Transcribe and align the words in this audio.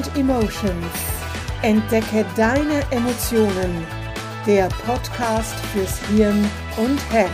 and 0.00 0.16
Emotions. 0.16 0.86
Entdecke 1.62 2.24
deine 2.36 2.82
Emotionen. 2.90 3.86
Der 4.46 4.68
Podcast 4.86 5.54
fürs 5.72 5.98
Hirn 6.08 6.48
und 6.78 6.98
Herz. 7.10 7.30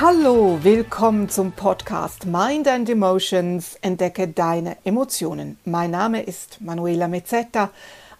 Hallo, 0.00 0.60
willkommen 0.62 1.28
zum 1.28 1.50
Podcast 1.50 2.24
Mind 2.24 2.68
and 2.68 2.88
Emotions. 2.88 3.76
Entdecke 3.82 4.28
deine 4.28 4.76
Emotionen. 4.84 5.58
Mein 5.64 5.90
Name 5.90 6.22
ist 6.22 6.60
Manuela 6.60 7.08
Mezzetta. 7.08 7.70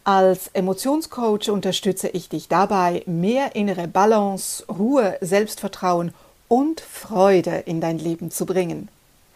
Als 0.05 0.49
Emotionscoach 0.55 1.51
unterstütze 1.51 2.09
ich 2.09 2.29
dich 2.29 2.49
dabei, 2.49 3.03
mehr 3.07 3.55
innere 3.55 3.89
Balance, 3.89 4.65
Ruhe, 4.67 5.19
Selbstvertrauen 5.21 6.15
und 6.49 6.81
Freude 6.81 7.63
in 7.67 7.81
dein 7.81 7.99
Leben 7.99 8.31
zu 8.31 8.47
bringen. 8.47 8.89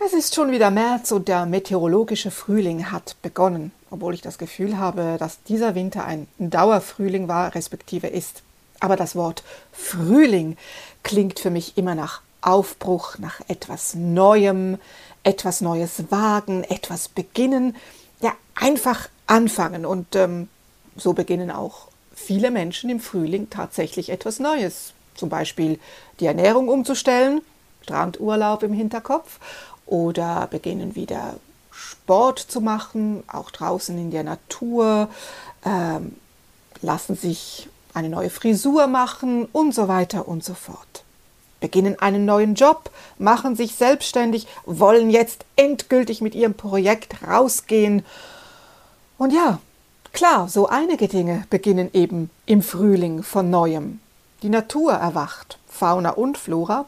Es 0.05 0.15
ist 0.15 0.35
schon 0.35 0.51
wieder 0.51 0.71
März 0.71 1.13
und 1.13 1.29
der 1.29 1.47
meteorologische 1.47 2.31
Frühling 2.33 2.91
hat 2.91 3.17
begonnen, 3.23 3.71
obwohl 3.91 4.15
ich 4.15 4.21
das 4.21 4.39
Gefühl 4.39 4.79
habe, 4.79 5.17
dass 5.19 5.43
dieser 5.45 5.75
Winter 5.75 6.05
ein 6.05 6.27
Dauerfrühling 6.39 7.29
war, 7.29 7.55
respektive 7.55 8.09
ist. 8.09 8.43
Aber 8.81 8.97
das 8.97 9.15
Wort 9.15 9.45
Frühling 9.71 10.57
klingt 11.05 11.39
für 11.39 11.51
mich 11.51 11.79
immer 11.79 11.95
nach 11.95 12.21
Aufbruch, 12.41 13.19
nach 13.19 13.41
etwas 13.47 13.95
Neuem, 13.95 14.79
etwas 15.23 15.61
Neues 15.61 16.11
wagen, 16.11 16.65
etwas 16.65 17.09
beginnen. 17.09 17.77
Ja, 18.21 18.33
einfach 18.57 19.09
anfangen. 19.29 19.87
Und 19.87 20.17
ähm, 20.17 20.49
so 20.97 21.13
beginnen 21.13 21.51
auch 21.51 21.89
viele 22.15 22.51
Menschen 22.51 22.91
im 22.91 23.01
Frühling 23.01 23.51
tatsächlich 23.51 24.11
etwas 24.11 24.39
Neues. 24.39 24.93
Zum 25.15 25.29
Beispiel 25.29 25.79
die 26.21 26.27
Ernährung 26.27 26.69
umzustellen, 26.69 27.43
Strandurlaub 27.83 28.63
im 28.63 28.73
Hinterkopf 28.73 29.39
oder 29.87 30.47
beginnen 30.51 30.95
wieder 30.95 31.37
Sport 31.71 32.39
zu 32.39 32.61
machen, 32.61 33.25
auch 33.27 33.51
draußen 33.51 33.97
in 33.99 34.11
der 34.11 34.25
Natur, 34.25 35.09
ähm, 35.65 36.17
lassen 36.81 37.17
sich 37.17 37.69
eine 37.95 38.09
neue 38.09 38.31
Frisur 38.31 38.87
machen 38.87 39.47
und 39.53 39.75
so 39.75 39.89
weiter 39.89 40.29
und 40.29 40.45
so 40.45 40.55
fort 40.55 41.03
beginnen 41.63 41.99
einen 41.99 42.27
neuen 42.27 42.55
Job, 42.55 42.91
machen 43.19 43.57
sich 43.57 43.77
selbstständig, 43.77 44.47
wollen 44.67 45.09
jetzt 45.09 45.47
endgültig 45.57 46.21
mit 46.21 46.35
ihrem 46.35 46.53
Projekt 46.53 47.23
rausgehen. 47.27 48.05
Und 49.17 49.33
ja, 49.33 49.61
klar, 50.13 50.49
so 50.49 50.69
einige 50.69 51.09
Dinge 51.09 51.45
beginnen 51.51 51.91
eben 51.93 52.31
im 52.47 52.63
Frühling 52.63 53.23
von 53.23 53.51
neuem. 53.51 54.01
Die 54.43 54.49
Natur 54.49 54.93
erwacht, 54.93 55.59
Fauna 55.69 56.11
und 56.11 56.39
Flora, 56.39 56.87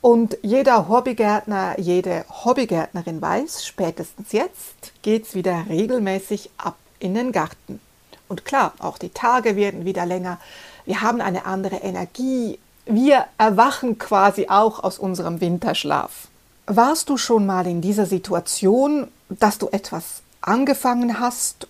und 0.00 0.36
jeder 0.42 0.88
Hobbygärtner, 0.88 1.80
jede 1.80 2.26
Hobbygärtnerin 2.28 3.22
weiß, 3.22 3.64
spätestens 3.64 4.32
jetzt 4.32 4.92
geht's 5.00 5.34
wieder 5.34 5.64
regelmäßig 5.68 6.50
ab 6.58 6.76
in 6.98 7.14
den 7.14 7.32
Garten. 7.32 7.80
Und 8.28 8.44
klar, 8.44 8.74
auch 8.80 8.98
die 8.98 9.08
Tage 9.08 9.56
werden 9.56 9.86
wieder 9.86 10.04
länger. 10.04 10.38
Wir 10.84 11.00
haben 11.00 11.22
eine 11.22 11.46
andere 11.46 11.76
Energie, 11.76 12.58
wir 12.86 13.24
erwachen 13.38 13.96
quasi 13.96 14.48
auch 14.48 14.84
aus 14.84 14.98
unserem 14.98 15.40
Winterschlaf. 15.40 16.28
Warst 16.66 17.08
du 17.08 17.16
schon 17.16 17.46
mal 17.46 17.66
in 17.66 17.80
dieser 17.80 18.04
Situation, 18.04 19.08
dass 19.30 19.56
du 19.56 19.68
etwas 19.68 20.22
angefangen 20.42 21.18
hast 21.18 21.66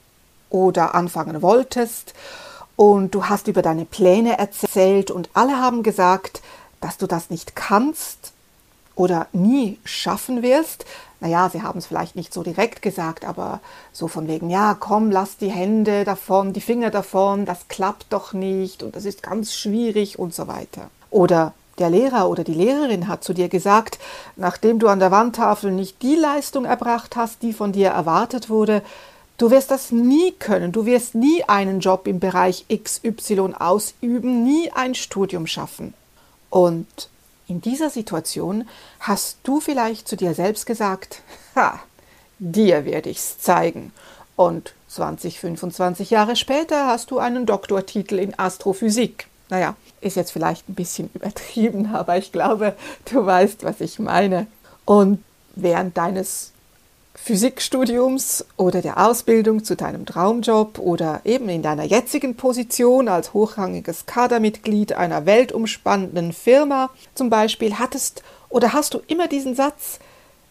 oder 0.55 0.95
anfangen 0.95 1.43
wolltest 1.43 2.15
und 2.77 3.13
du 3.13 3.25
hast 3.25 3.49
über 3.49 3.61
deine 3.61 3.85
Pläne 3.85 4.39
erzählt 4.39 5.11
und 5.11 5.29
alle 5.35 5.59
haben 5.59 5.83
gesagt, 5.83 6.43
dass 6.81 6.97
du 6.97 7.09
das 7.09 7.29
nicht 7.29 7.57
kannst 7.57 8.33
oder 8.95 9.27
nie 9.33 9.79
schaffen 9.85 10.43
wirst? 10.43 10.85
Naja, 11.19 11.51
sie 11.51 11.63
haben 11.63 11.81
es 11.81 11.87
vielleicht 11.87 12.15
nicht 12.15 12.33
so 12.33 12.45
direkt 12.45 12.83
gesagt, 12.83 13.25
aber 13.25 13.59
so 13.93 14.07
von 14.07 14.29
wegen, 14.29 14.49
ja, 14.49 14.77
komm, 14.79 15.11
lass 15.11 15.39
die 15.39 15.51
Hände 15.51 16.05
davon, 16.05 16.53
die 16.53 16.61
Finger 16.61 16.91
davon, 16.91 17.47
das 17.47 17.67
klappt 17.67 18.07
doch 18.11 18.33
nicht 18.33 18.85
und 18.85 18.95
das 18.95 19.07
ist 19.07 19.25
ganz 19.25 19.55
schwierig 19.55 20.21
und 20.21 20.35
so 20.35 20.47
weiter. 20.47 20.89
Oder 21.11 21.53
der 21.81 21.91
Lehrer 21.91 22.29
oder 22.29 22.45
die 22.45 22.55
Lehrerin 22.55 23.09
hat 23.09 23.25
zu 23.25 23.33
dir 23.33 23.49
gesagt, 23.49 23.99
nachdem 24.37 24.79
du 24.79 24.87
an 24.87 25.01
der 25.01 25.11
Wandtafel 25.11 25.73
nicht 25.73 26.01
die 26.03 26.15
Leistung 26.15 26.65
erbracht 26.65 27.17
hast, 27.17 27.43
die 27.43 27.53
von 27.53 27.73
dir 27.73 27.89
erwartet 27.89 28.49
wurde, 28.49 28.83
du 29.39 29.51
wirst 29.51 29.71
das 29.71 29.91
nie 29.91 30.33
können, 30.33 30.73
du 30.73 30.87
wirst 30.87 31.15
nie 31.15 31.45
einen 31.45 31.81
Job 31.81 32.07
im 32.07 32.21
Bereich 32.21 32.67
XY 32.69 33.55
ausüben, 33.59 34.45
nie 34.45 34.71
ein 34.73 34.95
Studium 34.95 35.47
schaffen. 35.47 35.95
Und 36.51 37.09
in 37.47 37.61
dieser 37.61 37.91
Situation 37.91 38.69
hast 39.01 39.39
du 39.43 39.61
vielleicht 39.61 40.09
zu 40.09 40.17
dir 40.17 40.35
selbst 40.35 40.67
gesagt, 40.67 41.23
ha, 41.55 41.81
dir 42.39 42.85
werde 42.85 43.11
ich's 43.11 43.39
zeigen. 43.39 43.93
Und 44.37 44.75
20, 44.89 45.41
25 45.41 46.11
Jahre 46.11 46.37
später 46.37 46.87
hast 46.87 47.11
du 47.11 47.19
einen 47.19 47.47
Doktortitel 47.47 48.19
in 48.19 48.39
Astrophysik. 48.39 49.27
Naja, 49.51 49.77
ist 50.01 50.17
jetzt 50.17 50.33
vielleicht 50.33 50.69
ein 50.69 50.75
bisschen 50.75 51.11
übertrieben, 51.15 51.87
aber 51.95 52.17
ich 52.17 52.33
glaube, 52.33 52.77
du 53.11 53.25
weißt, 53.25 53.65
was 53.65 53.81
ich 53.81 53.99
meine. 53.99 54.47
Und 54.85 55.23
während 55.55 55.97
deines 55.97 56.53
Physikstudiums 57.15 58.45
oder 58.57 58.83
der 58.83 58.99
Ausbildung 58.99 59.65
zu 59.65 59.77
deinem 59.77 60.05
Traumjob 60.05 60.79
oder 60.79 61.21
eben 61.25 61.49
in 61.49 61.63
deiner 61.63 61.85
jetzigen 61.85 62.37
Position 62.37 63.09
als 63.09 63.33
hochrangiges 63.33 64.07
Kadermitglied 64.07 64.93
einer 64.95 65.25
weltumspannenden 65.25 66.33
Firma 66.33 66.91
zum 67.15 67.31
Beispiel 67.31 67.79
hattest 67.79 68.23
oder 68.49 68.73
hast 68.73 68.95
du 68.95 69.01
immer 69.07 69.29
diesen 69.29 69.55
Satz 69.55 70.01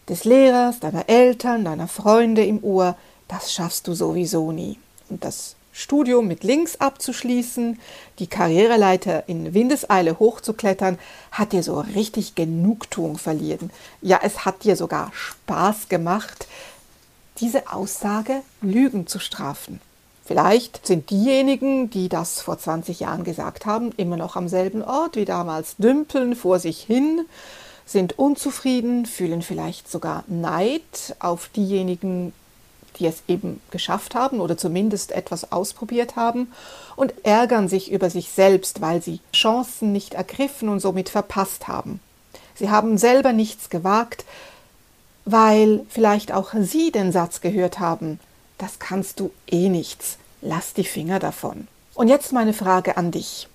des 0.08 0.24
Lehrers, 0.24 0.80
deiner 0.80 1.08
Eltern, 1.08 1.64
deiner 1.64 1.88
Freunde 1.88 2.44
im 2.44 2.62
Ohr, 2.64 2.96
das 3.28 3.52
schaffst 3.52 3.86
du 3.86 3.94
sowieso 3.94 4.52
nie. 4.52 4.78
Und 5.08 5.24
das 5.24 5.56
Studium 5.76 6.28
mit 6.28 6.44
links 6.44 6.76
abzuschließen, 6.76 7.80
die 8.20 8.28
Karriereleiter 8.28 9.28
in 9.28 9.54
Windeseile 9.54 10.20
hochzuklettern, 10.20 11.00
hat 11.32 11.52
dir 11.52 11.64
so 11.64 11.80
richtig 11.80 12.36
Genugtuung 12.36 13.18
verliehen. 13.18 13.70
Ja, 14.00 14.20
es 14.22 14.44
hat 14.44 14.62
dir 14.62 14.76
sogar 14.76 15.10
Spaß 15.12 15.88
gemacht, 15.88 16.46
diese 17.40 17.72
Aussage 17.72 18.42
Lügen 18.62 19.08
zu 19.08 19.18
strafen. 19.18 19.80
Vielleicht 20.24 20.86
sind 20.86 21.10
diejenigen, 21.10 21.90
die 21.90 22.08
das 22.08 22.40
vor 22.40 22.56
20 22.56 23.00
Jahren 23.00 23.24
gesagt 23.24 23.66
haben, 23.66 23.90
immer 23.96 24.16
noch 24.16 24.36
am 24.36 24.48
selben 24.48 24.82
Ort 24.82 25.16
wie 25.16 25.24
damals, 25.24 25.76
dümpeln 25.76 26.36
vor 26.36 26.60
sich 26.60 26.80
hin, 26.80 27.26
sind 27.84 28.16
unzufrieden, 28.16 29.06
fühlen 29.06 29.42
vielleicht 29.42 29.90
sogar 29.90 30.22
Neid 30.28 31.16
auf 31.18 31.48
diejenigen, 31.48 32.32
die 32.98 33.06
es 33.06 33.22
eben 33.28 33.60
geschafft 33.70 34.14
haben 34.14 34.40
oder 34.40 34.56
zumindest 34.56 35.12
etwas 35.12 35.52
ausprobiert 35.52 36.16
haben 36.16 36.52
und 36.96 37.12
ärgern 37.24 37.68
sich 37.68 37.90
über 37.90 38.10
sich 38.10 38.30
selbst, 38.30 38.80
weil 38.80 39.02
sie 39.02 39.20
Chancen 39.32 39.92
nicht 39.92 40.14
ergriffen 40.14 40.68
und 40.68 40.80
somit 40.80 41.08
verpasst 41.08 41.68
haben. 41.68 42.00
Sie 42.54 42.70
haben 42.70 42.98
selber 42.98 43.32
nichts 43.32 43.68
gewagt, 43.70 44.24
weil 45.24 45.84
vielleicht 45.88 46.32
auch 46.32 46.52
sie 46.58 46.92
den 46.92 47.12
Satz 47.12 47.40
gehört 47.40 47.78
haben, 47.80 48.20
das 48.58 48.78
kannst 48.78 49.20
du 49.20 49.30
eh 49.50 49.68
nichts, 49.68 50.18
lass 50.40 50.74
die 50.74 50.84
Finger 50.84 51.18
davon. 51.18 51.66
Und 51.94 52.08
jetzt 52.08 52.32
meine 52.32 52.52
Frage 52.52 52.96
an 52.96 53.10
dich. 53.10 53.48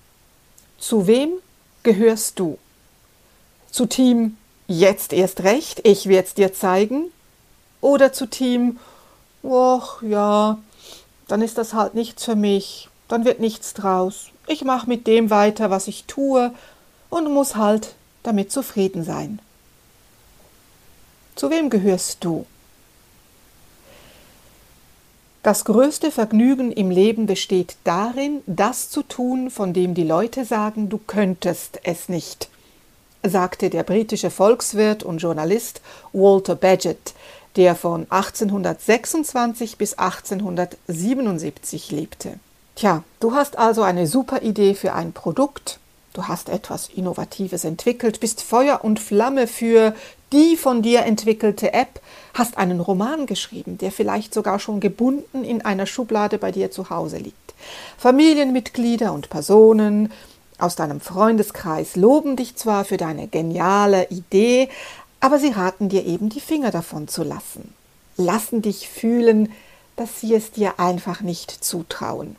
Zu 0.78 1.06
wem 1.06 1.30
gehörst 1.82 2.38
du? 2.38 2.58
Zu 3.70 3.86
Team 3.86 4.36
jetzt 4.66 5.12
erst 5.12 5.42
recht, 5.42 5.80
ich 5.86 6.06
werde 6.06 6.28
es 6.28 6.34
dir 6.34 6.52
zeigen? 6.52 7.10
Oder 7.80 8.12
zu 8.12 8.26
Team 8.26 8.78
Och 9.42 10.02
ja, 10.02 10.58
dann 11.28 11.42
ist 11.42 11.58
das 11.58 11.74
halt 11.74 11.94
nichts 11.94 12.24
für 12.24 12.36
mich, 12.36 12.88
dann 13.08 13.24
wird 13.24 13.40
nichts 13.40 13.74
draus. 13.74 14.30
Ich 14.46 14.64
mache 14.64 14.88
mit 14.88 15.06
dem 15.06 15.30
weiter, 15.30 15.70
was 15.70 15.88
ich 15.88 16.04
tue 16.04 16.52
und 17.08 17.32
muss 17.32 17.56
halt 17.56 17.94
damit 18.22 18.52
zufrieden 18.52 19.04
sein. 19.04 19.40
Zu 21.34 21.50
wem 21.50 21.70
gehörst 21.70 22.24
du? 22.24 22.46
Das 25.42 25.64
größte 25.64 26.10
Vergnügen 26.10 26.70
im 26.70 26.90
Leben 26.90 27.24
besteht 27.24 27.76
darin, 27.84 28.42
das 28.46 28.90
zu 28.90 29.02
tun, 29.02 29.50
von 29.50 29.72
dem 29.72 29.94
die 29.94 30.04
Leute 30.04 30.44
sagen, 30.44 30.90
du 30.90 30.98
könntest 30.98 31.80
es 31.82 32.10
nicht, 32.10 32.50
sagte 33.22 33.70
der 33.70 33.84
britische 33.84 34.30
Volkswirt 34.30 35.02
und 35.02 35.18
Journalist 35.18 35.80
Walter 36.12 36.56
Badgett, 36.56 37.14
der 37.56 37.74
von 37.74 38.06
1826 38.10 39.76
bis 39.78 39.94
1877 39.94 41.90
lebte. 41.90 42.38
Tja, 42.76 43.02
du 43.18 43.34
hast 43.34 43.58
also 43.58 43.82
eine 43.82 44.06
super 44.06 44.42
Idee 44.42 44.74
für 44.74 44.94
ein 44.94 45.12
Produkt, 45.12 45.80
du 46.12 46.28
hast 46.28 46.48
etwas 46.48 46.88
Innovatives 46.88 47.64
entwickelt, 47.64 48.20
bist 48.20 48.42
Feuer 48.42 48.80
und 48.82 49.00
Flamme 49.00 49.46
für 49.46 49.94
die 50.32 50.56
von 50.56 50.80
dir 50.82 51.04
entwickelte 51.04 51.72
App, 51.72 52.00
hast 52.34 52.56
einen 52.56 52.80
Roman 52.80 53.26
geschrieben, 53.26 53.78
der 53.78 53.90
vielleicht 53.90 54.32
sogar 54.32 54.60
schon 54.60 54.80
gebunden 54.80 55.44
in 55.44 55.62
einer 55.62 55.86
Schublade 55.86 56.38
bei 56.38 56.52
dir 56.52 56.70
zu 56.70 56.90
Hause 56.90 57.18
liegt. 57.18 57.36
Familienmitglieder 57.98 59.12
und 59.12 59.28
Personen 59.28 60.12
aus 60.58 60.76
deinem 60.76 61.00
Freundeskreis 61.00 61.96
loben 61.96 62.36
dich 62.36 62.56
zwar 62.56 62.84
für 62.84 62.96
deine 62.96 63.28
geniale 63.28 64.08
Idee, 64.08 64.68
aber 65.20 65.38
sie 65.38 65.50
raten 65.50 65.88
dir 65.88 66.04
eben 66.06 66.28
die 66.28 66.40
Finger 66.40 66.70
davon 66.70 67.08
zu 67.08 67.22
lassen, 67.22 67.74
lassen 68.16 68.62
dich 68.62 68.88
fühlen, 68.88 69.52
dass 69.96 70.20
sie 70.20 70.34
es 70.34 70.50
dir 70.50 70.80
einfach 70.80 71.20
nicht 71.20 71.50
zutrauen. 71.50 72.36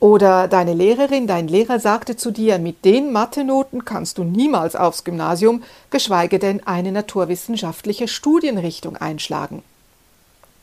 Oder 0.00 0.48
deine 0.48 0.74
Lehrerin, 0.74 1.26
dein 1.26 1.48
Lehrer 1.48 1.80
sagte 1.80 2.16
zu 2.16 2.30
dir, 2.30 2.58
mit 2.58 2.84
den 2.84 3.12
Mathe-Noten 3.12 3.84
kannst 3.84 4.18
du 4.18 4.24
niemals 4.24 4.76
aufs 4.76 5.04
Gymnasium, 5.04 5.62
geschweige 5.90 6.38
denn 6.38 6.66
eine 6.66 6.92
naturwissenschaftliche 6.92 8.08
Studienrichtung 8.08 8.96
einschlagen. 8.96 9.62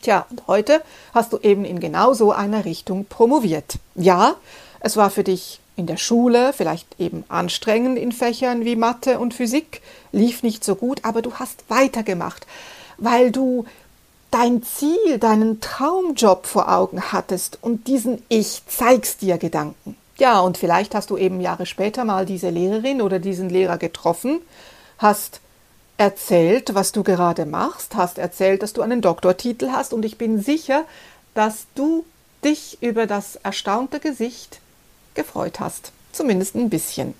Tja, 0.02 0.26
und 0.30 0.48
heute 0.48 0.82
hast 1.14 1.34
du 1.34 1.38
eben 1.40 1.64
in 1.66 1.80
genau 1.80 2.14
so 2.14 2.32
einer 2.32 2.66
Richtung 2.66 3.06
promoviert. 3.06 3.80
Ja, 3.96 4.36
es 4.80 4.98
war 4.98 5.10
für 5.10 5.24
dich 5.24 5.60
in 5.82 5.88
der 5.88 5.98
Schule 5.98 6.54
vielleicht 6.54 7.00
eben 7.00 7.24
anstrengend 7.28 7.98
in 7.98 8.12
Fächern 8.12 8.66
wie 8.66 8.76
Mathe 8.76 9.18
und 9.18 9.34
Physik, 9.34 9.82
lief 10.12 10.44
nicht 10.44 10.64
so 10.64 10.76
gut, 10.76 11.04
aber 11.04 11.24
du 11.24 11.34
hast 11.34 11.64
weitergemacht, 11.70 12.46
weil 12.98 13.32
du 13.32 13.66
dein 14.30 14.62
Ziel, 14.62 15.18
deinen 15.18 15.60
Traumjob 15.60 16.46
vor 16.46 16.72
Augen 16.72 17.02
hattest 17.12 17.58
und 17.62 17.88
diesen 17.88 18.22
Ich 18.30 18.62
zeig's 18.68 19.18
dir 19.18 19.40
Gedanken. 19.40 19.98
Ja, 20.18 20.40
und 20.42 20.60
vielleicht 20.60 20.94
hast 20.94 21.10
du 21.10 21.18
eben 21.18 21.42
Jahre 21.42 21.66
später 21.66 22.06
mal 22.06 22.28
diese 22.28 22.52
Lehrerin 22.52 23.02
oder 23.02 23.18
diesen 23.18 23.50
Lehrer 23.50 23.80
getroffen, 23.80 24.40
hast 25.00 25.42
erzählt, 25.98 26.76
was 26.76 26.92
du 26.92 27.02
gerade 27.02 27.48
machst, 27.48 27.96
hast 27.96 28.20
erzählt, 28.20 28.62
dass 28.62 28.74
du 28.74 28.84
einen 28.84 29.02
Doktortitel 29.02 29.72
hast 29.72 29.94
und 29.94 30.06
ich 30.06 30.20
bin 30.20 30.40
sicher, 30.40 30.84
dass 31.34 31.66
du 31.74 32.06
dich 32.44 32.78
über 32.82 33.08
das 33.08 33.36
erstaunte 33.38 34.00
Gesicht 34.00 34.62
gefreut 35.14 35.60
hast. 35.60 35.92
Zumindest 36.12 36.56
ein 36.56 36.70
bisschen. 36.70 37.14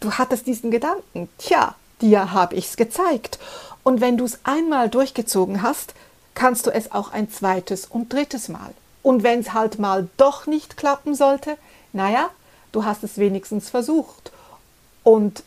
Du 0.00 0.12
hattest 0.12 0.46
diesen 0.46 0.70
Gedanken. 0.70 1.28
Tja, 1.38 1.74
dir 2.00 2.32
habe 2.32 2.56
ich's 2.56 2.76
gezeigt. 2.76 3.38
Und 3.82 4.00
wenn 4.00 4.16
du 4.16 4.24
es 4.24 4.40
einmal 4.44 4.88
durchgezogen 4.88 5.62
hast, 5.62 5.94
kannst 6.34 6.66
du 6.66 6.70
es 6.70 6.92
auch 6.92 7.12
ein 7.12 7.30
zweites 7.30 7.86
und 7.86 8.12
drittes 8.12 8.48
Mal. 8.48 8.74
Und 9.02 9.22
wenn 9.22 9.40
es 9.40 9.52
halt 9.52 9.78
mal 9.78 10.08
doch 10.16 10.46
nicht 10.46 10.76
klappen 10.76 11.14
sollte, 11.14 11.56
naja, 11.92 12.30
du 12.72 12.84
hast 12.84 13.04
es 13.04 13.18
wenigstens 13.18 13.70
versucht 13.70 14.32
und 15.02 15.42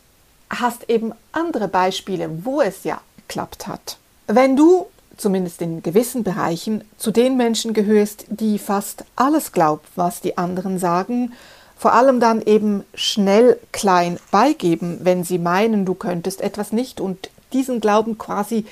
hast 0.48 0.88
eben 0.88 1.12
andere 1.32 1.68
Beispiele, 1.68 2.44
wo 2.44 2.62
es 2.62 2.84
ja 2.84 3.00
geklappt 3.16 3.66
hat. 3.66 3.98
Wenn 4.26 4.56
du, 4.56 4.86
zumindest 5.16 5.60
in 5.60 5.82
gewissen 5.82 6.22
Bereichen, 6.24 6.84
zu 6.96 7.10
den 7.10 7.36
Menschen 7.36 7.74
gehörst, 7.74 8.24
die 8.28 8.58
fast 8.58 9.04
alles 9.16 9.52
glauben, 9.52 9.82
was 9.94 10.20
die 10.20 10.38
anderen 10.38 10.78
sagen, 10.78 11.32
vor 11.78 11.92
allem 11.92 12.18
dann 12.18 12.42
eben 12.42 12.84
schnell 12.92 13.58
klein 13.70 14.18
beigeben, 14.32 14.98
wenn 15.02 15.22
sie 15.22 15.38
meinen, 15.38 15.86
du 15.86 15.94
könntest 15.94 16.40
etwas 16.40 16.72
nicht 16.72 17.00
und 17.00 17.30
diesen 17.52 17.80
Glauben 17.80 18.18
quasi 18.18 18.66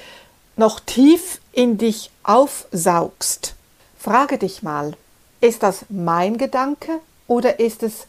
noch 0.56 0.80
tief 0.80 1.40
in 1.52 1.78
dich 1.78 2.10
aufsaugst. 2.24 3.54
Frage 3.96 4.38
dich 4.38 4.62
mal, 4.62 4.94
ist 5.40 5.62
das 5.62 5.86
mein 5.88 6.36
Gedanke 6.36 7.00
oder 7.28 7.60
ist 7.60 7.84
es 7.84 8.06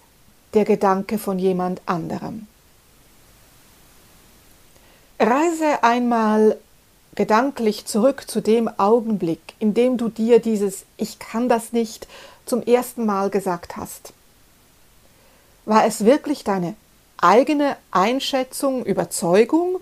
der 0.56 0.66
Gedanke 0.66 1.20
von 1.20 1.38
jemand 1.38 1.82
anderem? 1.86 2.48
Reise 5.20 5.84
einmal 5.84 6.58
gedanklich 7.16 7.86
zurück 7.86 8.26
zu 8.28 8.42
dem 8.42 8.68
Augenblick, 8.80 9.42
in 9.60 9.74
dem 9.74 9.98
du 9.98 10.10
dir 10.10 10.40
dieses 10.40 10.86
Ich 10.98 11.20
kann 11.20 11.50
das 11.50 11.72
nicht 11.72 12.08
zum 12.46 12.64
ersten 12.64 13.06
Mal 13.06 13.30
gesagt 13.30 13.78
hast. 13.78 14.14
War 15.68 15.86
es 15.86 16.06
wirklich 16.06 16.46
deine 16.46 16.76
eigene 17.18 17.76
Einschätzung, 17.92 18.86
Überzeugung 18.86 19.80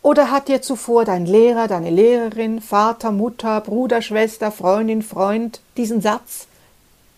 oder 0.00 0.30
hat 0.30 0.46
dir 0.46 0.62
zuvor 0.62 1.04
dein 1.04 1.26
Lehrer, 1.26 1.66
deine 1.66 1.90
Lehrerin, 1.90 2.60
Vater, 2.60 3.10
Mutter, 3.10 3.60
Bruder, 3.60 4.02
Schwester, 4.02 4.52
Freundin, 4.52 5.02
Freund 5.02 5.60
diesen 5.76 6.00
Satz 6.00 6.46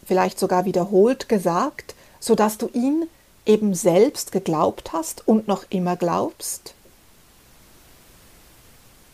vielleicht 0.07 0.39
sogar 0.39 0.65
wiederholt 0.65 1.29
gesagt, 1.29 1.95
sodass 2.19 2.57
du 2.57 2.71
ihn 2.73 3.07
eben 3.45 3.75
selbst 3.75 4.33
geglaubt 4.33 4.95
hast 4.95 5.29
und 5.29 5.47
noch 5.47 5.67
immer 5.69 5.97
glaubst? 5.97 6.73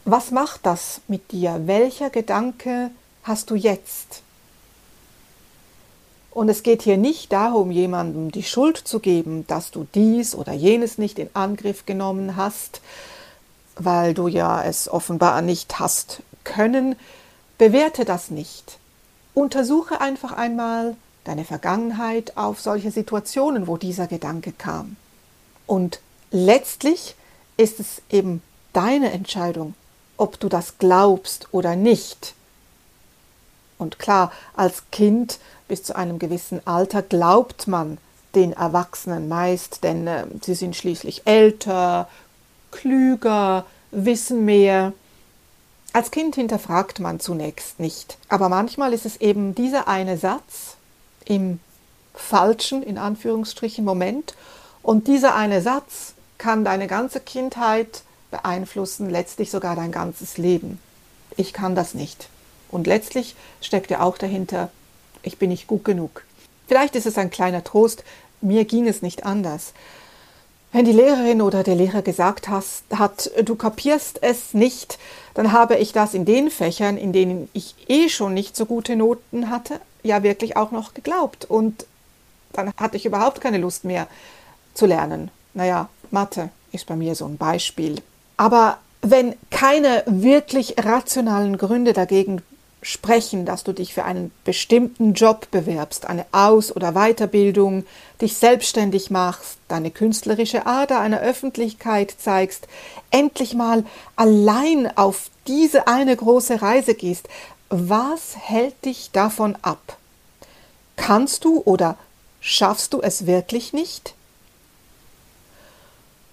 Was 0.05 0.31
macht 0.31 0.65
das 0.67 1.01
mit 1.09 1.33
dir? 1.33 1.63
Welcher 1.65 2.11
Gedanke 2.11 2.93
hast 3.25 3.51
du 3.51 3.57
jetzt? 3.57 4.24
Und 6.35 6.49
es 6.49 6.65
geht 6.65 6.83
hier 6.83 6.97
nicht 6.97 7.33
darum, 7.33 7.71
jemandem 7.71 8.33
die 8.33 8.43
Schuld 8.43 8.77
zu 8.77 8.99
geben, 8.99 9.47
dass 9.47 9.71
du 9.71 9.87
dies 9.95 10.35
oder 10.35 10.53
jenes 10.53 10.99
nicht 10.99 11.21
in 11.21 11.31
Angriff 11.33 11.87
genommen 11.87 12.35
hast, 12.35 12.81
weil 13.77 14.15
du 14.15 14.27
ja 14.27 14.63
es 14.65 14.89
offenbar 14.89 15.41
nicht 15.43 15.79
hast 15.79 16.23
können, 16.43 16.97
bewerte 17.57 18.05
das 18.05 18.31
nicht. 18.31 18.79
Untersuche 19.33 20.01
einfach 20.01 20.33
einmal 20.33 20.97
deine 21.23 21.45
Vergangenheit 21.45 22.37
auf 22.37 22.61
solche 22.61 22.91
Situationen, 22.91 23.69
wo 23.69 23.77
dieser 23.77 24.09
Gedanke 24.09 24.51
kam. 24.51 24.97
Und 25.67 26.01
letztlich 26.33 27.15
ist 27.57 27.79
es 27.79 28.03
eben 28.11 28.43
deine 28.73 29.13
Entscheidung, 29.13 29.75
ob 30.17 30.41
du 30.41 30.49
das 30.49 30.79
glaubst 30.79 31.49
oder 31.53 31.77
nicht. 31.77 32.35
Und 33.79 33.99
klar, 33.99 34.33
als 34.55 34.85
Kind 34.91 35.39
bis 35.69 35.83
zu 35.83 35.97
einem 35.97 36.19
gewissen 36.19 36.61
Alter 36.67 37.03
glaubt 37.03 37.67
man 37.67 37.99
den 38.35 38.53
Erwachsenen 38.53 39.29
meist, 39.29 39.85
denn 39.85 40.07
äh, 40.07 40.27
sie 40.43 40.55
sind 40.55 40.77
schließlich 40.77 41.23
älter, 41.25 42.09
klüger, 42.71 43.65
wissen 43.91 44.45
mehr. 44.45 44.93
Als 45.93 46.11
Kind 46.11 46.35
hinterfragt 46.35 46.99
man 46.99 47.21
zunächst 47.21 47.79
nicht, 47.79 48.19
aber 48.29 48.49
manchmal 48.49 48.93
ist 48.93 49.07
es 49.07 49.21
eben 49.21 49.55
dieser 49.55 49.87
eine 49.87 50.19
Satz 50.19 50.77
im 51.25 51.61
falschen, 52.15 52.83
in 52.83 52.99
Anführungsstrichen, 52.99 53.85
Moment 53.85 54.35
und 54.83 55.07
dieser 55.07 55.35
eine 55.35 55.63
Satz 55.63 56.15
kann 56.39 56.65
deine 56.65 56.89
ganze 56.89 57.21
Kindheit 57.21 58.03
beeinflussen, 58.31 59.09
letztlich 59.09 59.51
sogar 59.51 59.77
dein 59.77 59.93
ganzes 59.93 60.37
Leben. 60.37 60.81
Ich 61.37 61.53
kann 61.53 61.75
das 61.75 61.95
nicht. 61.95 62.29
Und 62.71 62.87
letztlich 62.87 63.37
steckt 63.61 63.91
ja 63.91 64.01
auch 64.01 64.19
dahinter, 64.19 64.71
ich 65.25 65.39
bin 65.39 65.51
nicht 65.51 65.67
gut 65.67 65.85
genug. 65.85 66.25
Vielleicht 66.67 66.97
ist 66.97 67.07
es 67.07 67.19
ein 67.19 67.31
kleiner 67.31 67.65
Trost, 67.65 68.05
mir 68.41 68.65
ging 68.65 68.87
es 68.87 69.03
nicht 69.03 69.25
anders. 69.25 69.73
Wenn 70.73 70.85
die 70.85 70.93
Lehrerin 70.93 71.41
oder 71.41 71.63
der 71.63 71.77
Lehrer 71.77 72.03
gesagt 72.03 72.49
hast, 72.49 72.83
hat, 72.91 73.31
du 73.45 73.55
kapierst 73.55 74.23
es 74.23 74.55
nicht, 74.55 74.99
dann 75.35 75.53
habe 75.53 75.77
ich 75.77 75.93
das 75.93 76.15
in 76.15 76.25
den 76.25 76.51
Fächern, 76.51 76.97
in 76.97 77.13
denen 77.13 77.49
ich 77.53 77.77
eh 77.89 78.09
schon 78.09 78.35
nicht 78.35 78.57
so 78.57 78.67
gute 78.67 78.97
Noten 78.97 79.51
hatte, 79.51 79.81
ja 80.03 80.23
wirklich 80.23 80.57
auch 80.57 80.73
noch 80.73 80.93
geglaubt. 80.93 81.45
Und 81.45 81.87
dann 82.53 82.73
hatte 82.77 82.97
ich 82.97 83.07
überhaupt 83.07 83.41
keine 83.41 83.59
Lust 83.59 83.85
mehr 83.85 84.09
zu 84.75 84.87
lernen. 84.87 85.31
Naja, 85.55 85.89
Mathe 86.11 86.51
ist 86.73 86.87
bei 86.87 86.97
mir 86.97 87.15
so 87.15 87.27
ein 87.27 87.37
Beispiel. 87.37 88.03
Aber 88.37 88.79
wenn 89.01 89.37
keine 89.51 90.03
wirklich 90.07 90.75
rationalen 90.85 91.57
Gründe 91.57 91.93
dagegen 91.93 92.43
sprechen, 92.85 93.47
dass 93.47 93.65
du 93.65 93.73
dich 93.73 93.95
für 93.95 94.05
einen 94.05 94.31
bestimmten 94.45 95.15
Job 95.15 95.51
bewerbst, 95.51 96.07
eine 96.07 96.27
Aus- 96.33 96.75
oder 96.75 96.93
Weiterbildung, 96.93 97.87
dich 98.21 98.37
selbstständig 98.37 99.11
machst, 99.11 99.57
deine 99.69 99.91
künstlerische 99.91 100.67
Ader 100.67 101.01
einer 101.01 101.21
Öffentlichkeit 101.21 102.15
zeigst, 102.19 102.69
endlich 103.11 103.55
mal 103.55 103.85
allein 104.17 104.95
auf 104.97 105.31
diese 105.47 105.89
eine 105.89 106.15
große 106.15 106.61
Reise 106.61 106.95
gehst, 106.95 107.27
was 107.71 108.37
hält 108.37 108.85
dich 108.85 109.11
davon 109.13 109.57
ab? 109.63 109.97
Kannst 110.97 111.47
du 111.47 111.63
oder 111.65 111.97
schaffst 112.41 112.93
du 112.93 113.01
es 113.01 113.27
wirklich 113.27 113.73
nicht? 113.73 114.15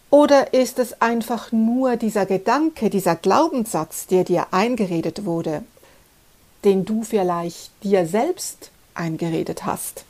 Oder 0.10 0.53
ist 0.53 0.79
es 0.79 1.01
einfach 1.01 1.53
nur 1.53 1.96
dieser 1.96 2.25
Gedanke, 2.25 2.89
dieser 2.89 3.15
Glaubenssatz, 3.15 4.08
der 4.08 4.25
dir 4.25 4.48
eingeredet 4.51 5.24
wurde 5.24 5.63
den 6.63 6.85
du 6.85 7.03
vielleicht 7.03 7.71
dir 7.83 8.05
selbst 8.05 8.71
eingeredet 8.93 9.65
hast. 9.65 10.05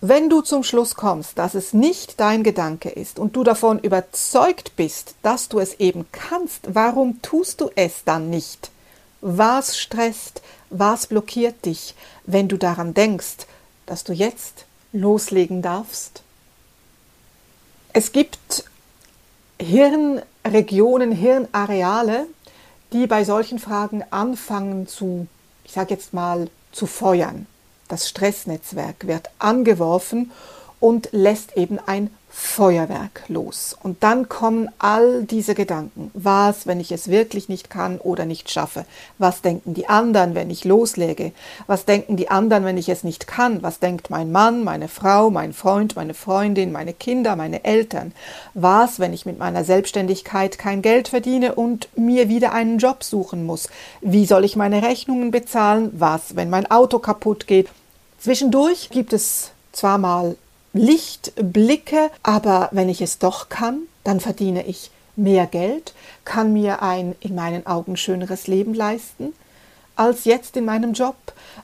Wenn 0.00 0.28
du 0.28 0.42
zum 0.42 0.62
Schluss 0.62 0.94
kommst, 0.94 1.38
dass 1.38 1.54
es 1.54 1.72
nicht 1.72 2.20
dein 2.20 2.42
Gedanke 2.42 2.90
ist 2.90 3.18
und 3.18 3.34
du 3.34 3.44
davon 3.44 3.78
überzeugt 3.78 4.76
bist, 4.76 5.14
dass 5.22 5.48
du 5.48 5.58
es 5.58 5.74
eben 5.80 6.06
kannst, 6.12 6.74
warum 6.74 7.22
tust 7.22 7.60
du 7.60 7.70
es 7.74 8.04
dann 8.04 8.28
nicht? 8.28 8.70
Was 9.22 9.78
stresst, 9.78 10.42
was 10.68 11.06
blockiert 11.06 11.64
dich, 11.64 11.94
wenn 12.24 12.46
du 12.48 12.58
daran 12.58 12.92
denkst, 12.92 13.46
dass 13.86 14.04
du 14.04 14.12
jetzt 14.12 14.66
loslegen 14.92 15.62
darfst? 15.62 16.22
Es 17.92 18.12
gibt 18.12 18.64
Hirnregionen, 19.58 21.12
Hirnareale, 21.12 22.26
die 22.92 23.06
bei 23.06 23.24
solchen 23.24 23.58
Fragen 23.58 24.04
anfangen 24.10 24.86
zu, 24.86 25.26
ich 25.64 25.72
sage 25.72 25.94
jetzt 25.94 26.14
mal, 26.14 26.48
zu 26.72 26.86
feuern. 26.86 27.46
Das 27.88 28.08
Stressnetzwerk 28.08 29.06
wird 29.06 29.30
angeworfen 29.38 30.30
und 30.80 31.08
lässt 31.12 31.56
eben 31.56 31.78
ein 31.86 32.10
Feuerwerk 32.38 33.22
los. 33.28 33.74
Und 33.82 34.02
dann 34.02 34.28
kommen 34.28 34.68
all 34.78 35.22
diese 35.22 35.54
Gedanken. 35.54 36.10
Was, 36.12 36.66
wenn 36.66 36.80
ich 36.80 36.92
es 36.92 37.08
wirklich 37.08 37.48
nicht 37.48 37.70
kann 37.70 37.96
oder 37.96 38.26
nicht 38.26 38.50
schaffe? 38.50 38.84
Was 39.16 39.40
denken 39.40 39.72
die 39.72 39.88
anderen, 39.88 40.34
wenn 40.34 40.50
ich 40.50 40.66
loslege? 40.66 41.32
Was 41.66 41.86
denken 41.86 42.18
die 42.18 42.28
anderen, 42.28 42.66
wenn 42.66 42.76
ich 42.76 42.90
es 42.90 43.04
nicht 43.04 43.26
kann? 43.26 43.62
Was 43.62 43.78
denkt 43.78 44.10
mein 44.10 44.32
Mann, 44.32 44.64
meine 44.64 44.88
Frau, 44.88 45.30
mein 45.30 45.54
Freund, 45.54 45.96
meine 45.96 46.12
Freundin, 46.12 46.72
meine 46.72 46.92
Kinder, 46.92 47.36
meine 47.36 47.64
Eltern? 47.64 48.12
Was, 48.52 49.00
wenn 49.00 49.14
ich 49.14 49.24
mit 49.24 49.38
meiner 49.38 49.64
Selbstständigkeit 49.64 50.58
kein 50.58 50.82
Geld 50.82 51.08
verdiene 51.08 51.54
und 51.54 51.88
mir 51.96 52.28
wieder 52.28 52.52
einen 52.52 52.76
Job 52.76 53.02
suchen 53.02 53.46
muss? 53.46 53.70
Wie 54.02 54.26
soll 54.26 54.44
ich 54.44 54.56
meine 54.56 54.82
Rechnungen 54.82 55.30
bezahlen? 55.30 55.90
Was, 55.94 56.36
wenn 56.36 56.50
mein 56.50 56.70
Auto 56.70 56.98
kaputt 56.98 57.46
geht? 57.46 57.70
Zwischendurch 58.18 58.90
gibt 58.90 59.14
es 59.14 59.52
zwar 59.72 59.96
mal 59.96 60.36
Lichtblicke, 60.76 62.10
aber 62.22 62.68
wenn 62.72 62.88
ich 62.88 63.00
es 63.00 63.18
doch 63.18 63.48
kann, 63.48 63.80
dann 64.04 64.20
verdiene 64.20 64.66
ich 64.66 64.90
mehr 65.16 65.46
Geld, 65.46 65.94
kann 66.24 66.52
mir 66.52 66.82
ein 66.82 67.14
in 67.20 67.34
meinen 67.34 67.66
Augen 67.66 67.96
schöneres 67.96 68.46
Leben 68.46 68.74
leisten 68.74 69.32
als 69.96 70.24
jetzt 70.26 70.56
in 70.56 70.64
meinem 70.64 70.92
Job. 70.92 71.16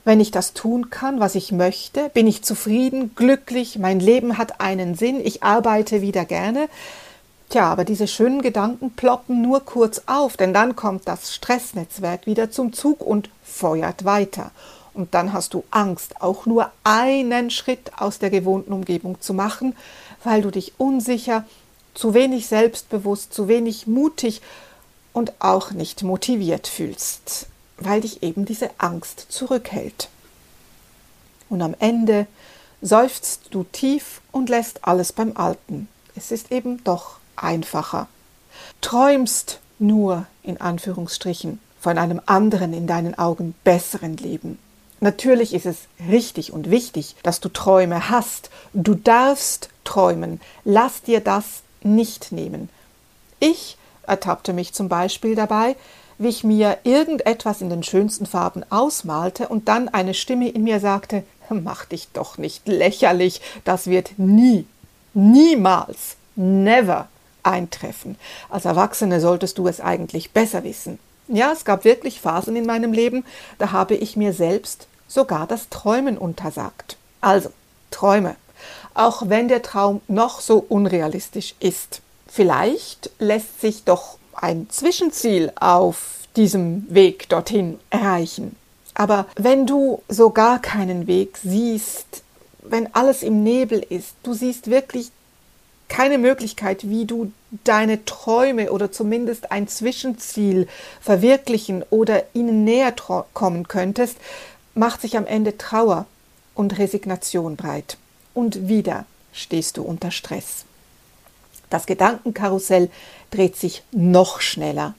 Wenn 0.04 0.18
ich 0.18 0.30
das 0.30 0.54
tun 0.54 0.90
kann, 0.90 1.20
was 1.20 1.34
ich 1.34 1.52
möchte, 1.52 2.08
bin 2.08 2.26
ich 2.26 2.42
zufrieden, 2.42 3.14
glücklich, 3.14 3.78
mein 3.78 4.00
Leben 4.00 4.38
hat 4.38 4.60
einen 4.60 4.94
Sinn, 4.94 5.20
ich 5.22 5.42
arbeite 5.42 6.00
wieder 6.00 6.24
gerne. 6.24 6.68
Tja, 7.50 7.70
aber 7.70 7.84
diese 7.84 8.08
schönen 8.08 8.40
Gedanken 8.40 8.92
ploppen 8.92 9.42
nur 9.42 9.60
kurz 9.60 10.02
auf, 10.06 10.38
denn 10.38 10.54
dann 10.54 10.74
kommt 10.74 11.06
das 11.06 11.34
Stressnetzwerk 11.34 12.26
wieder 12.26 12.50
zum 12.50 12.72
Zug 12.72 13.02
und 13.02 13.28
feuert 13.44 14.06
weiter. 14.06 14.50
Und 14.94 15.14
dann 15.14 15.32
hast 15.32 15.54
du 15.54 15.64
Angst, 15.70 16.20
auch 16.20 16.46
nur 16.46 16.70
einen 16.84 17.50
Schritt 17.50 17.92
aus 17.96 18.18
der 18.18 18.30
gewohnten 18.30 18.72
Umgebung 18.72 19.20
zu 19.20 19.32
machen, 19.32 19.74
weil 20.22 20.42
du 20.42 20.50
dich 20.50 20.74
unsicher, 20.78 21.44
zu 21.94 22.14
wenig 22.14 22.46
selbstbewusst, 22.46 23.32
zu 23.34 23.48
wenig 23.48 23.86
mutig 23.86 24.40
und 25.12 25.32
auch 25.40 25.72
nicht 25.72 26.02
motiviert 26.02 26.66
fühlst, 26.66 27.46
weil 27.78 28.00
dich 28.00 28.22
eben 28.22 28.44
diese 28.44 28.70
Angst 28.78 29.26
zurückhält. 29.28 30.08
Und 31.48 31.60
am 31.62 31.74
Ende 31.78 32.26
seufzt 32.80 33.48
du 33.50 33.64
tief 33.64 34.20
und 34.30 34.48
lässt 34.48 34.86
alles 34.86 35.12
beim 35.12 35.36
Alten. 35.36 35.88
Es 36.16 36.30
ist 36.30 36.50
eben 36.50 36.82
doch 36.84 37.16
einfacher. 37.36 38.08
Träumst 38.80 39.60
nur 39.78 40.26
in 40.42 40.60
Anführungsstrichen 40.60 41.60
von 41.80 41.98
einem 41.98 42.20
anderen 42.26 42.72
in 42.72 42.86
deinen 42.86 43.18
Augen 43.18 43.54
besseren 43.64 44.16
Leben. 44.16 44.58
Natürlich 45.02 45.52
ist 45.52 45.66
es 45.66 45.78
richtig 46.08 46.52
und 46.52 46.70
wichtig, 46.70 47.16
dass 47.24 47.40
du 47.40 47.48
Träume 47.48 48.08
hast. 48.08 48.50
Du 48.72 48.94
darfst 48.94 49.68
träumen. 49.82 50.40
Lass 50.64 51.02
dir 51.02 51.18
das 51.18 51.62
nicht 51.82 52.30
nehmen. 52.30 52.68
Ich 53.40 53.76
ertappte 54.06 54.52
mich 54.52 54.74
zum 54.74 54.88
Beispiel 54.88 55.34
dabei, 55.34 55.74
wie 56.18 56.28
ich 56.28 56.44
mir 56.44 56.78
irgendetwas 56.84 57.62
in 57.62 57.68
den 57.68 57.82
schönsten 57.82 58.26
Farben 58.26 58.62
ausmalte 58.70 59.48
und 59.48 59.66
dann 59.66 59.88
eine 59.88 60.14
Stimme 60.14 60.48
in 60.48 60.62
mir 60.62 60.78
sagte, 60.78 61.24
mach 61.50 61.84
dich 61.84 62.06
doch 62.12 62.38
nicht 62.38 62.68
lächerlich, 62.68 63.40
das 63.64 63.88
wird 63.88 64.12
nie, 64.18 64.66
niemals, 65.14 66.14
never 66.36 67.08
eintreffen. 67.42 68.14
Als 68.50 68.66
Erwachsene 68.66 69.20
solltest 69.20 69.58
du 69.58 69.66
es 69.66 69.80
eigentlich 69.80 70.30
besser 70.30 70.62
wissen. 70.62 71.00
Ja, 71.26 71.50
es 71.50 71.64
gab 71.64 71.84
wirklich 71.84 72.20
Phasen 72.20 72.54
in 72.54 72.66
meinem 72.66 72.92
Leben, 72.92 73.24
da 73.58 73.72
habe 73.72 73.96
ich 73.96 74.16
mir 74.16 74.32
selbst 74.32 74.86
sogar 75.12 75.46
das 75.46 75.68
Träumen 75.68 76.16
untersagt. 76.16 76.96
Also, 77.20 77.50
träume, 77.90 78.36
auch 78.94 79.28
wenn 79.28 79.48
der 79.48 79.62
Traum 79.62 80.00
noch 80.08 80.40
so 80.40 80.64
unrealistisch 80.68 81.54
ist. 81.60 82.00
Vielleicht 82.26 83.10
lässt 83.18 83.60
sich 83.60 83.84
doch 83.84 84.16
ein 84.34 84.68
Zwischenziel 84.70 85.52
auf 85.56 86.26
diesem 86.36 86.86
Weg 86.88 87.28
dorthin 87.28 87.78
erreichen. 87.90 88.56
Aber 88.94 89.26
wenn 89.36 89.66
du 89.66 90.02
so 90.08 90.30
gar 90.30 90.58
keinen 90.60 91.06
Weg 91.06 91.38
siehst, 91.42 92.22
wenn 92.62 92.94
alles 92.94 93.22
im 93.22 93.42
Nebel 93.42 93.80
ist, 93.80 94.14
du 94.22 94.32
siehst 94.32 94.70
wirklich 94.70 95.10
keine 95.88 96.16
Möglichkeit, 96.16 96.88
wie 96.88 97.04
du 97.04 97.32
deine 97.64 98.06
Träume 98.06 98.72
oder 98.72 98.90
zumindest 98.90 99.52
ein 99.52 99.68
Zwischenziel 99.68 100.66
verwirklichen 101.02 101.84
oder 101.90 102.22
ihnen 102.32 102.64
näher 102.64 102.94
kommen 103.34 103.68
könntest, 103.68 104.16
macht 104.74 105.00
sich 105.00 105.16
am 105.16 105.26
Ende 105.26 105.58
Trauer 105.58 106.06
und 106.54 106.78
Resignation 106.78 107.56
breit. 107.56 107.96
Und 108.34 108.68
wieder 108.68 109.04
stehst 109.32 109.76
du 109.76 109.82
unter 109.82 110.10
Stress. 110.10 110.64
Das 111.70 111.86
Gedankenkarussell 111.86 112.90
dreht 113.30 113.56
sich 113.56 113.82
noch 113.92 114.40
schneller. 114.40 114.94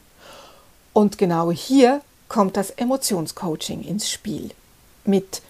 Und 0.91 1.17
genau 1.17 1.51
hier 1.51 2.01
kommt 2.29 2.57
das 2.57 2.71
Emotionscoaching 2.71 3.83
ins 3.83 4.09
Spiel. 4.09 4.51
Mit 5.05 5.41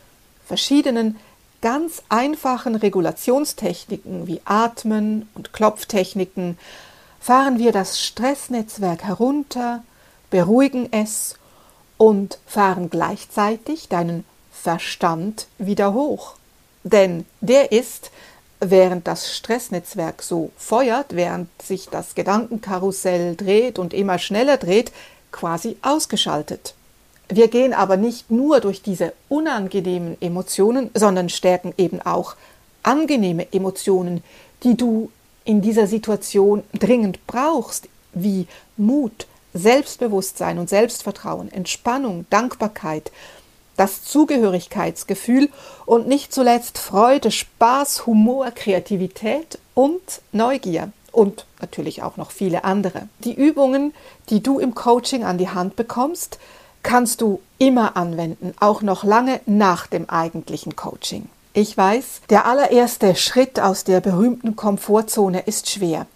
verschiedenen 0.46 1.18
ganz 1.62 2.04
einfachen 2.10 2.76
Regulationstechniken 2.76 4.28
wie 4.28 4.42
Atmen 4.44 5.30
und 5.34 5.54
Klopftechniken 5.54 6.58
fahren 7.22 7.58
wir 7.58 7.72
das 7.72 8.02
Stressnetzwerk 8.02 9.04
herunter, 9.04 9.84
beruhigen 10.30 10.92
es 10.92 11.38
und 12.04 12.38
fahren 12.46 12.90
gleichzeitig 12.90 13.88
deinen 13.88 14.26
Verstand 14.52 15.48
wieder 15.58 15.94
hoch. 15.94 16.34
Denn 16.84 17.26
der 17.40 17.72
ist, 17.72 18.12
während 18.60 19.08
das 19.08 19.34
Stressnetzwerk 19.34 20.22
so 20.22 20.52
feuert, 20.58 21.16
während 21.16 21.48
sich 21.62 21.88
das 21.88 22.14
Gedankenkarussell 22.14 23.38
dreht 23.38 23.80
und 23.80 23.94
immer 23.94 24.20
schneller 24.20 24.58
dreht, 24.58 24.92
quasi 25.32 25.78
ausgeschaltet. 25.82 26.76
Wir 27.30 27.48
gehen 27.48 27.74
aber 27.74 27.96
nicht 27.96 28.30
nur 28.30 28.60
durch 28.60 28.82
diese 28.82 29.14
unangenehmen 29.30 30.18
Emotionen, 30.22 30.90
sondern 30.94 31.30
stärken 31.30 31.74
eben 31.78 32.02
auch 32.02 32.36
angenehme 32.84 33.48
Emotionen, 33.54 34.22
die 34.64 34.76
du 34.76 35.10
in 35.46 35.62
dieser 35.62 35.88
Situation 35.88 36.64
dringend 36.74 37.26
brauchst, 37.28 37.88
wie 38.12 38.46
Mut, 38.76 39.26
Selbstbewusstsein 39.54 40.60
und 40.60 40.70
Selbstvertrauen, 40.70 41.52
Entspannung, 41.52 42.26
Dankbarkeit, 42.30 43.12
das 43.78 44.04
Zugehörigkeitsgefühl 44.04 45.50
und 45.86 46.08
nicht 46.08 46.34
zuletzt 46.34 46.78
Freude, 46.78 47.32
Spaß, 47.32 48.06
Humor, 48.06 48.52
Kreativität 48.52 49.60
und 49.74 50.22
Neugier 50.32 50.92
und 51.12 51.46
natürlich 51.62 52.04
auch 52.04 52.18
noch 52.18 52.32
viele 52.32 52.64
andere. 52.64 53.08
Die 53.20 53.34
Übungen, 53.34 53.94
die 54.30 54.44
du 54.44 54.60
im 54.60 54.76
Coaching 54.76 55.24
an 55.24 55.38
die 55.38 55.50
Hand 55.50 55.76
bekommst, 55.76 56.40
kannst 56.82 57.22
du 57.22 57.40
immer 57.58 57.96
anwenden, 57.96 58.54
auch 58.60 58.82
noch 58.82 59.04
lange 59.04 59.40
nach 59.46 59.88
dem 59.88 60.10
eigentlichen 60.10 60.76
Coaching. 60.76 61.30
Ich 61.54 61.78
weiß, 61.78 62.22
der 62.30 62.46
allererste 62.46 63.16
Schritt 63.16 63.60
aus 63.60 63.84
der 63.84 64.02
berühmten 64.02 64.56
Komfortzone 64.56 65.42
ist 65.42 65.70
schwer. 65.70 66.08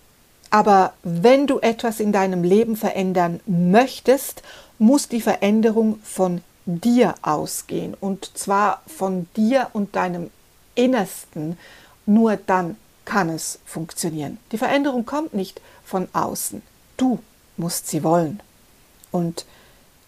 Aber 0.50 0.94
wenn 1.04 1.48
du 1.48 1.60
etwas 1.60 2.00
in 2.00 2.12
deinem 2.12 2.44
Leben 2.44 2.76
verändern 2.76 3.40
möchtest, 3.46 4.44
muss 4.80 5.08
die 5.08 5.22
Veränderung 5.22 6.00
von 6.04 6.42
dir 6.66 7.16
ausgehen 7.22 7.96
und 8.00 8.38
zwar 8.38 8.82
von 8.88 9.28
dir 9.36 9.70
und 9.74 9.96
deinem 9.96 10.30
Innersten. 10.76 11.58
Nur 12.06 12.38
dann 12.38 12.78
kann 13.06 13.30
es 13.30 13.60
funktionieren. 13.66 14.38
Die 14.52 14.58
Veränderung 14.58 15.06
kommt 15.06 15.34
nicht 15.34 15.62
von 15.84 16.08
außen. 16.14 16.62
Du 16.98 17.20
musst 17.56 17.88
sie 17.88 18.04
wollen. 18.04 18.42
Und 19.12 19.46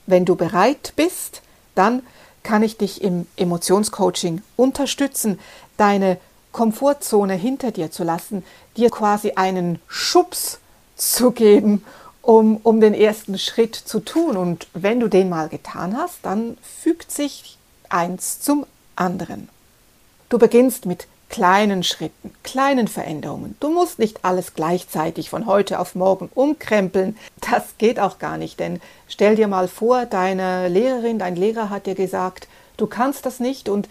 wenn 0.06 0.26
du 0.26 0.36
bereit 0.36 0.94
bist, 0.96 1.42
dann 1.76 2.04
kann 2.44 2.64
ich 2.64 2.78
dich 2.78 3.02
im 3.02 3.26
Emotionscoaching 3.38 4.42
unterstützen, 4.56 5.40
deine 5.78 6.18
Komfortzone 6.52 7.34
hinter 7.34 7.72
dir 7.72 7.92
zu 7.92 8.04
lassen, 8.04 8.44
dir 8.78 8.90
quasi 8.90 9.34
einen 9.36 9.80
Schubs 9.88 10.60
zu 10.96 11.32
geben, 11.32 11.84
um, 12.22 12.58
um 12.64 12.82
den 12.82 12.94
ersten 12.94 13.38
Schritt 13.38 13.76
zu 13.76 14.00
tun. 14.00 14.38
Und 14.38 14.68
wenn 14.74 15.00
du 15.00 15.08
den 15.08 15.30
mal 15.30 15.50
getan 15.50 15.98
hast, 15.98 16.20
dann 16.24 16.58
fügt 16.62 17.12
sich 17.12 17.58
eins 17.90 18.40
zum 18.42 18.66
anderen. 18.96 19.50
Du 20.30 20.38
beginnst 20.38 20.86
mit 20.86 21.08
kleinen 21.30 21.84
Schritten, 21.84 22.34
kleinen 22.44 22.88
Veränderungen. 22.88 23.56
Du 23.60 23.70
musst 23.70 24.00
nicht 24.00 24.26
alles 24.26 24.56
gleichzeitig 24.56 25.30
von 25.30 25.46
heute 25.46 25.80
auf 25.80 25.96
morgen 25.96 26.30
umkrempeln. 26.34 27.18
Das 27.40 27.78
geht 27.78 28.00
auch 28.00 28.20
gar 28.20 28.38
nicht, 28.38 28.60
denn 28.60 28.82
stell 29.08 29.36
dir 29.36 29.48
mal 29.48 29.68
vor, 29.68 30.06
deine 30.06 30.68
Lehrerin, 30.68 31.20
dein 31.20 31.36
Lehrer 31.36 31.70
hat 31.70 31.86
dir 31.86 31.96
gesagt, 31.96 32.48
du 32.78 32.88
kannst 32.88 33.26
das 33.26 33.40
nicht 33.40 33.70
und 33.70 33.88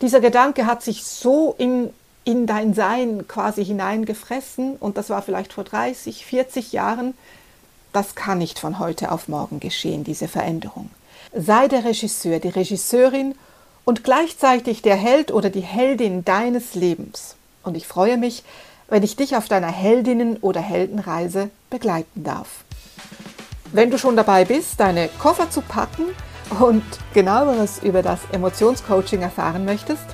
dieser 0.00 0.20
Gedanke 0.20 0.66
hat 0.66 0.82
sich 0.82 1.04
so 1.04 1.54
in, 1.58 1.90
in 2.24 2.46
dein 2.46 2.74
Sein 2.74 3.26
quasi 3.28 3.64
hineingefressen 3.64 4.76
und 4.76 4.96
das 4.96 5.10
war 5.10 5.22
vielleicht 5.22 5.52
vor 5.52 5.64
30, 5.64 6.24
40 6.24 6.72
Jahren. 6.72 7.14
Das 7.92 8.14
kann 8.14 8.38
nicht 8.38 8.58
von 8.58 8.78
heute 8.78 9.10
auf 9.12 9.28
morgen 9.28 9.60
geschehen, 9.60 10.04
diese 10.04 10.28
Veränderung. 10.28 10.90
Sei 11.34 11.68
der 11.68 11.84
Regisseur, 11.84 12.38
die 12.38 12.48
Regisseurin 12.48 13.34
und 13.84 14.04
gleichzeitig 14.04 14.82
der 14.82 14.96
Held 14.96 15.32
oder 15.32 15.50
die 15.50 15.60
Heldin 15.60 16.24
deines 16.24 16.74
Lebens. 16.74 17.36
Und 17.62 17.76
ich 17.76 17.86
freue 17.86 18.16
mich, 18.16 18.42
wenn 18.88 19.02
ich 19.02 19.16
dich 19.16 19.36
auf 19.36 19.48
deiner 19.48 19.70
Heldinnen- 19.70 20.38
oder 20.38 20.60
Heldenreise 20.60 21.50
begleiten 21.68 22.24
darf. 22.24 22.64
Wenn 23.72 23.90
du 23.90 23.98
schon 23.98 24.16
dabei 24.16 24.44
bist, 24.44 24.80
deine 24.80 25.08
Koffer 25.20 25.50
zu 25.50 25.60
packen 25.60 26.04
und 26.58 26.82
genaueres 27.14 27.82
über 27.82 28.02
das 28.02 28.20
Emotionscoaching 28.32 29.22
erfahren 29.22 29.64
möchtest, 29.64 30.04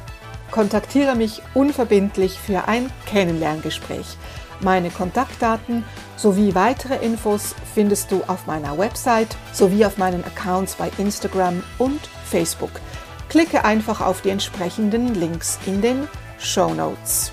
kontaktiere 0.51 1.15
mich 1.15 1.43
unverbindlich 1.55 2.39
für 2.39 2.69
ein 2.69 2.91
Kennenlerngespräch. 3.07 4.17
Meine 4.61 4.91
Kontaktdaten 4.91 5.85
sowie 6.17 6.55
weitere 6.55 6.97
Infos 7.05 7.55
findest 7.75 8.11
du 8.11 8.23
auf 8.27 8.47
meiner 8.47 8.79
Website 8.79 9.37
sowie 9.53 9.85
auf 9.85 9.99
meinen 9.99 10.25
Accounts 10.25 10.77
bei 10.77 10.91
Instagram 10.99 11.63
und 11.79 12.01
Facebook. 12.25 12.71
Klicke 13.29 13.65
einfach 13.65 14.01
auf 14.01 14.23
die 14.23 14.31
entsprechenden 14.31 15.15
Links 15.15 15.59
in 15.67 15.83
den 15.83 16.09
Show 16.39 16.73
Notes. 16.73 17.33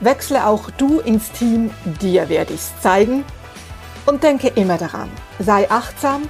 Wechsle 0.00 0.46
auch 0.46 0.70
du 0.70 1.00
ins 1.00 1.30
Team, 1.32 1.70
dir 2.00 2.28
werde 2.28 2.54
ich 2.54 2.60
es 2.60 2.80
zeigen. 2.80 3.24
Und 4.06 4.22
denke 4.22 4.48
immer 4.48 4.78
daran, 4.78 5.10
sei 5.38 5.70
achtsam, 5.70 6.22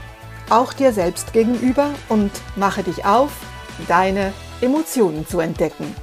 auch 0.50 0.72
dir 0.72 0.92
selbst 0.92 1.32
gegenüber 1.32 1.90
und 2.08 2.30
mache 2.56 2.82
dich 2.82 3.04
auf, 3.04 3.30
deine 3.86 4.32
Emotionen 4.60 5.26
zu 5.26 5.40
entdecken. 5.40 5.94